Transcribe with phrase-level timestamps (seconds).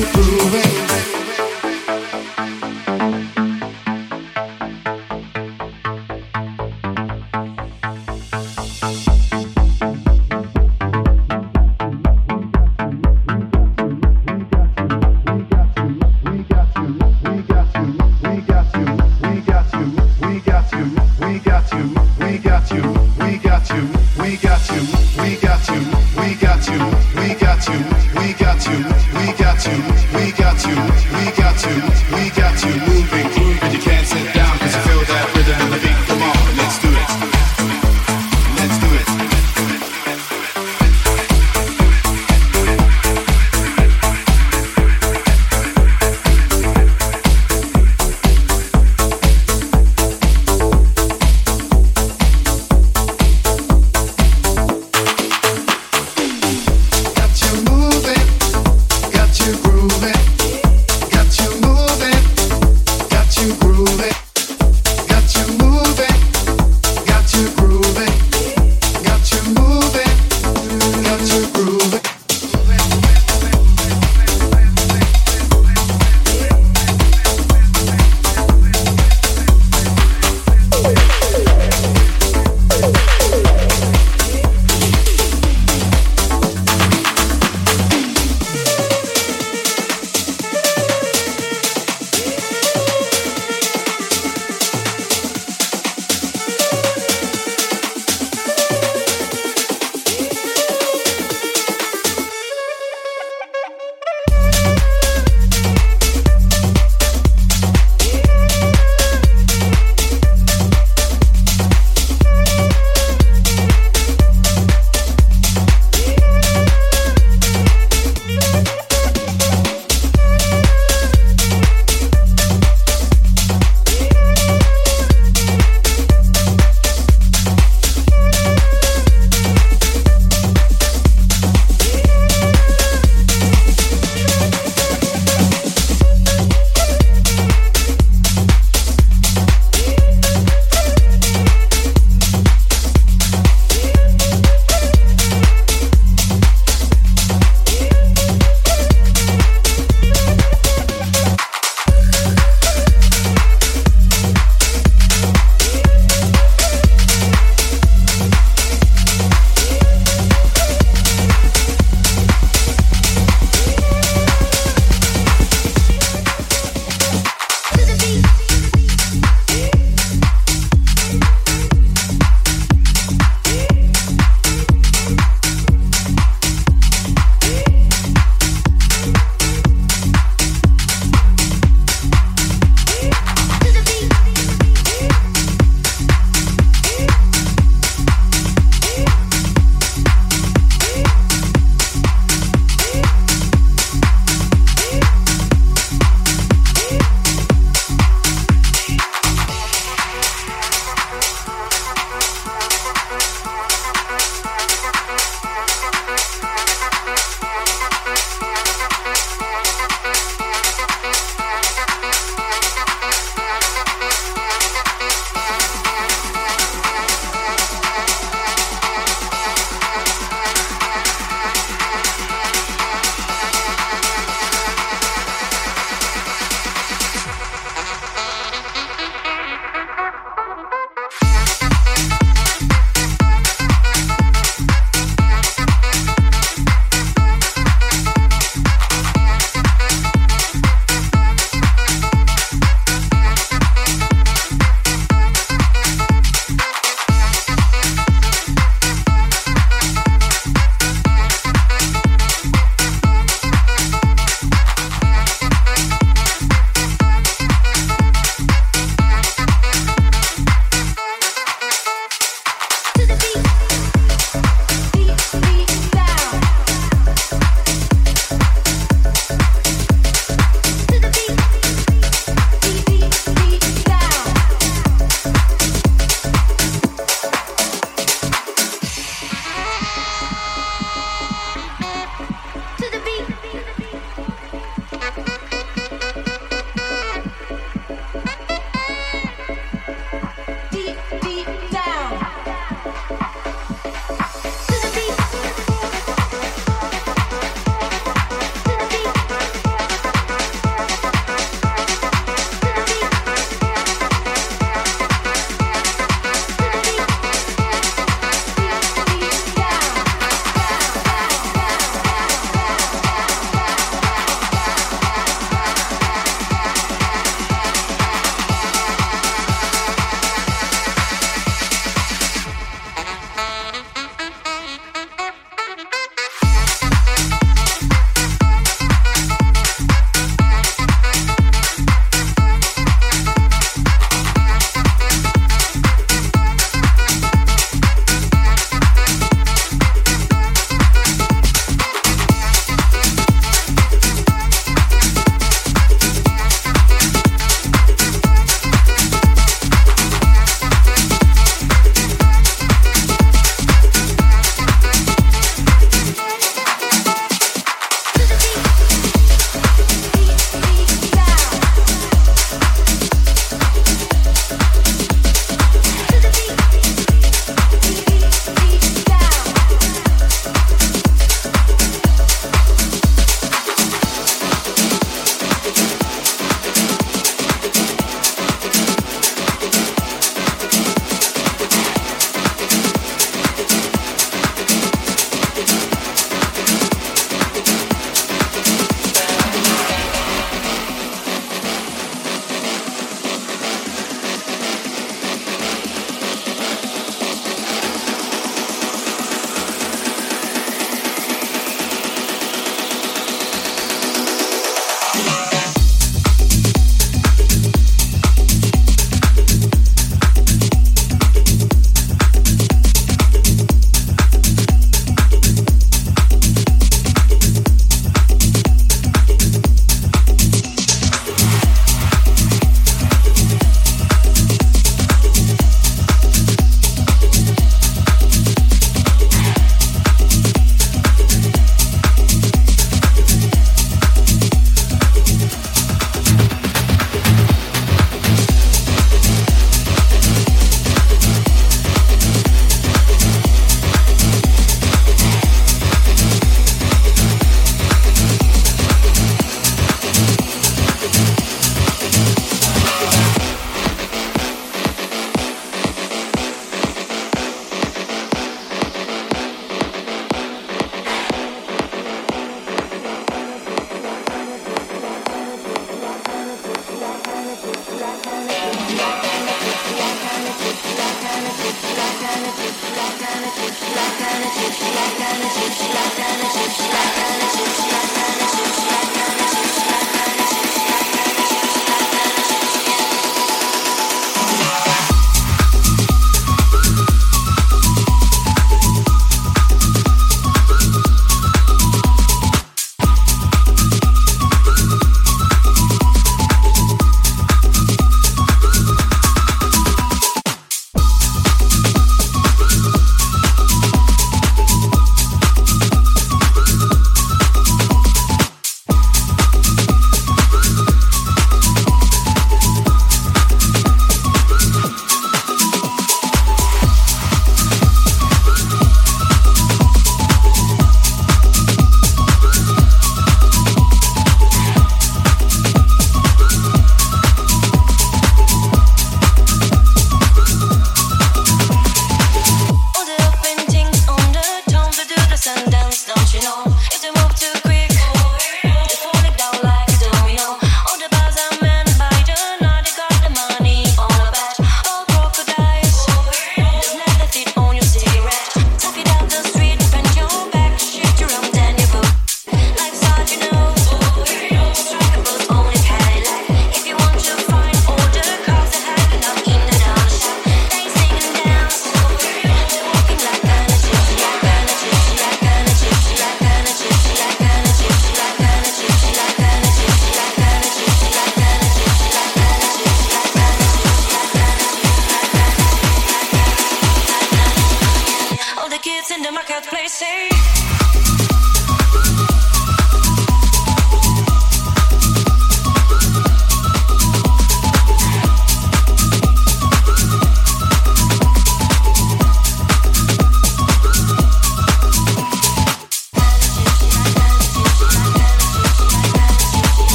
[0.00, 0.71] grooving,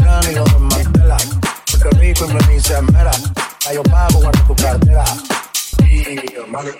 [0.00, 1.16] cráneo no en mantela.
[1.70, 3.10] Porque rico y me dice mera.
[3.66, 5.04] Ahí yo pago cuando tu cartera.
[5.80, 6.70] Y hermano.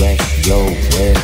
[0.00, 1.23] let your way.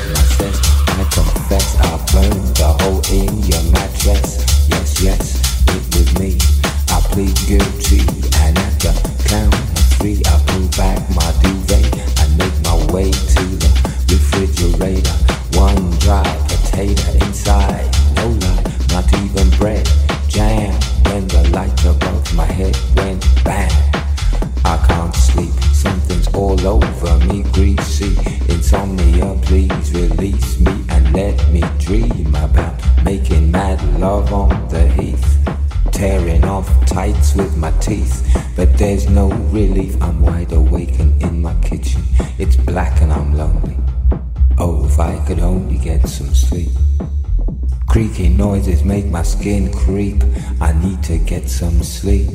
[49.41, 50.23] skin creep.
[50.61, 52.29] I need to get some sleep.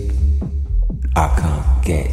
[1.16, 2.05] I can't get.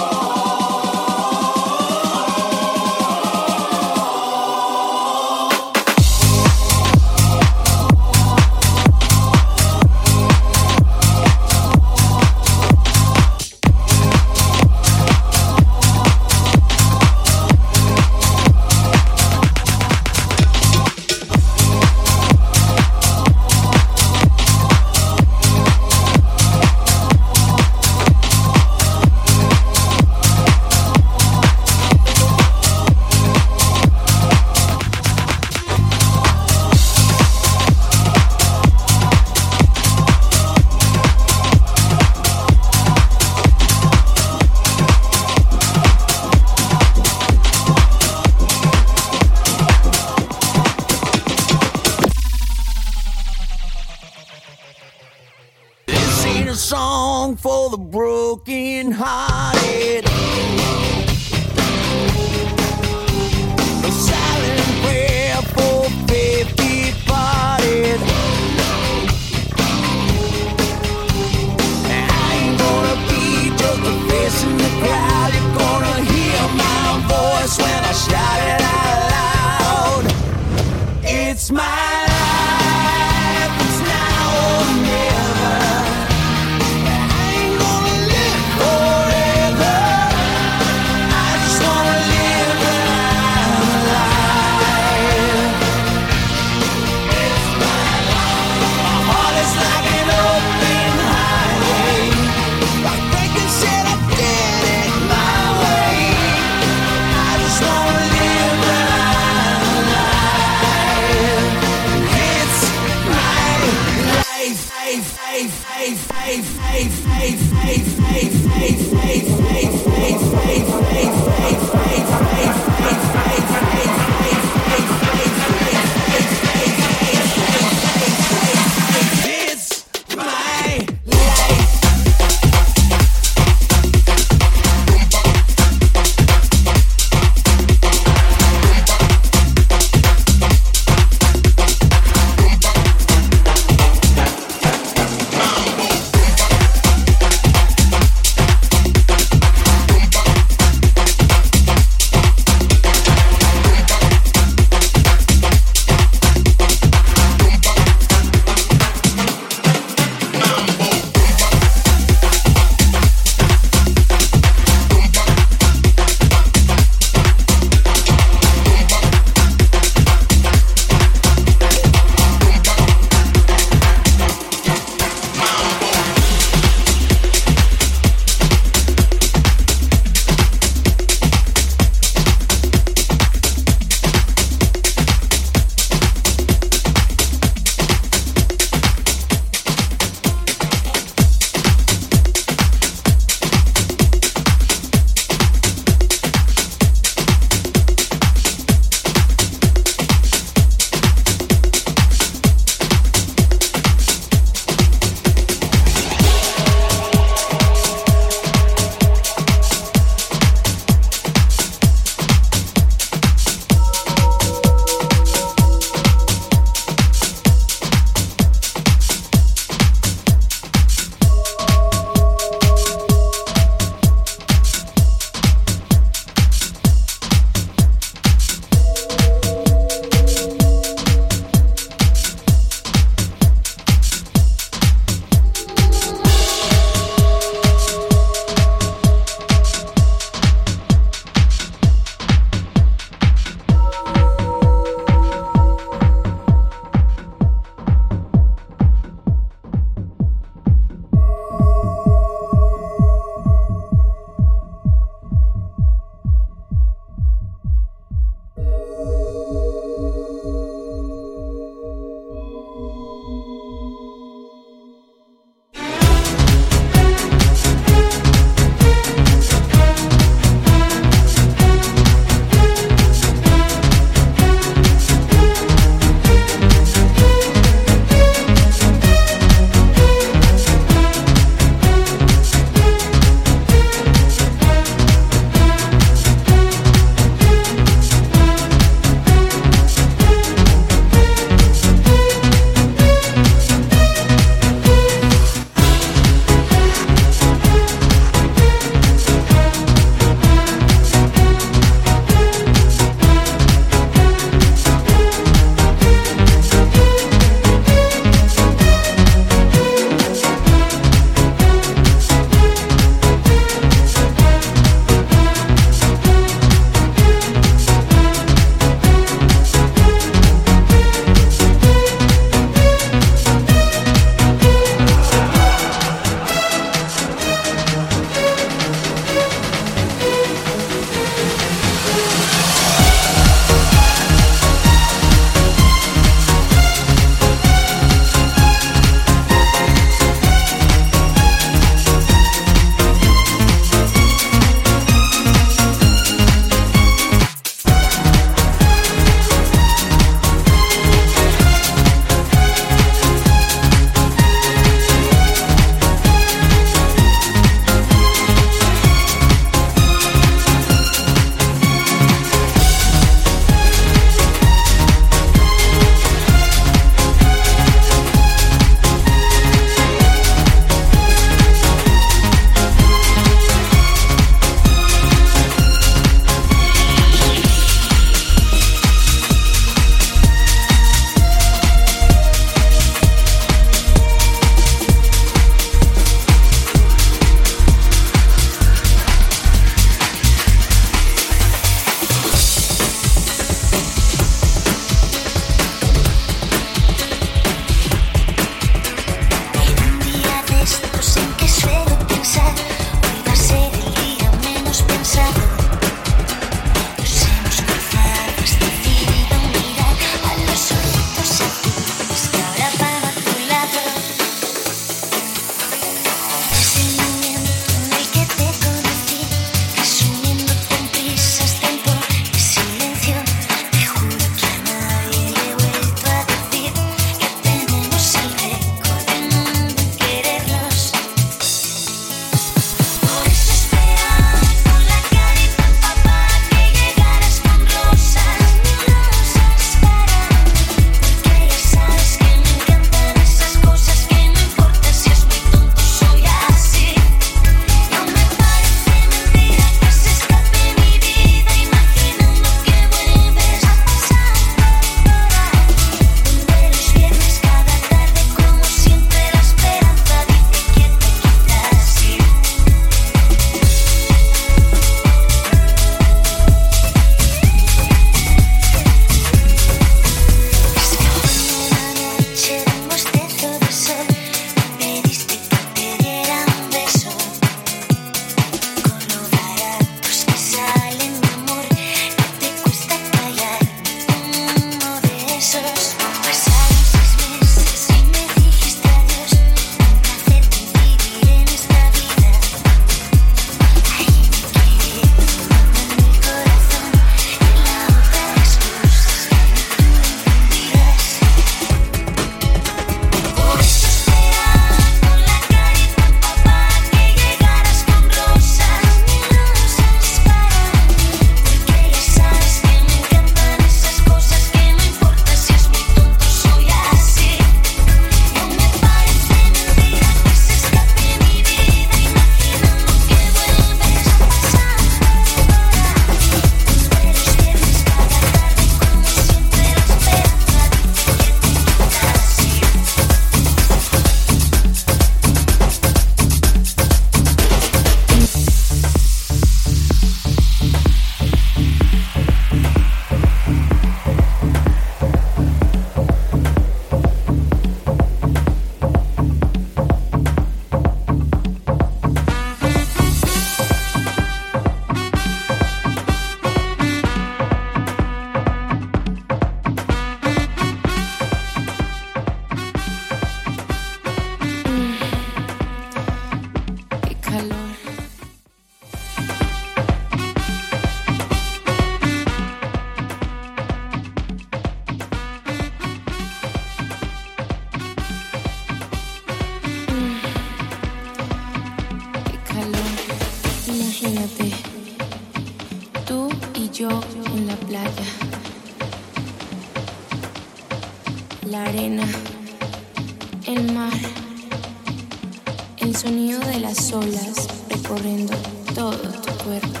[596.24, 598.54] sonido de las olas recorriendo
[598.94, 600.00] todo tu cuerpo.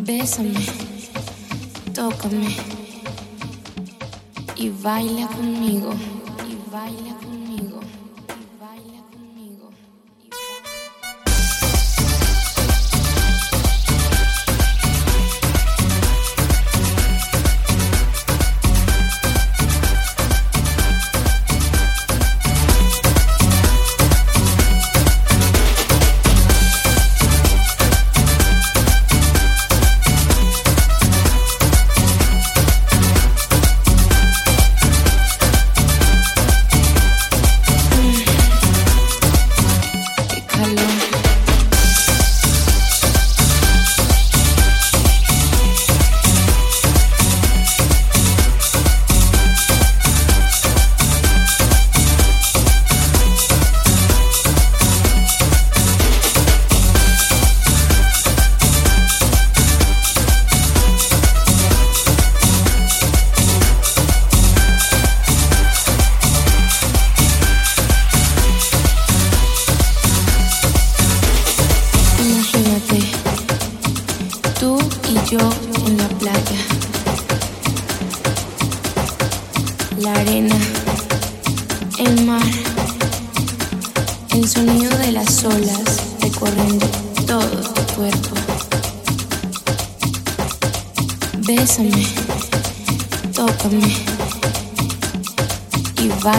[0.00, 0.52] Bésame,
[1.94, 2.54] tócame
[4.54, 5.94] y baila conmigo
[6.46, 7.15] y baila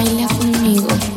[0.08, 1.16] baila conmigo.